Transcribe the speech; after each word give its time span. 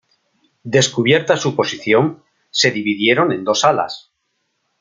Descubierta 0.63 1.37
su 1.37 1.55
posición, 1.55 2.23
se 2.49 2.71
dividieron 2.71 3.31
en 3.31 3.43
dos 3.43 3.63
alas. 3.63 4.11